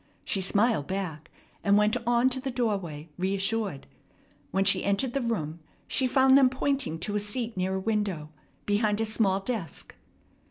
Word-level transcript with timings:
She 0.25 0.41
smiled 0.41 0.87
back, 0.87 1.29
and 1.63 1.77
went 1.77 1.95
on 2.07 2.27
to 2.29 2.41
the 2.41 2.49
doorway 2.49 3.09
reassured. 3.19 3.85
When 4.49 4.65
she 4.65 4.83
entered 4.83 5.13
the 5.13 5.21
room, 5.21 5.59
she 5.87 6.07
found 6.07 6.35
them 6.35 6.49
pointing 6.49 6.97
to 7.01 7.13
a 7.15 7.19
seat 7.19 7.55
near 7.55 7.75
a 7.75 7.79
window, 7.79 8.31
behind 8.65 8.99
a 8.99 9.05
small 9.05 9.41
desk. 9.41 9.93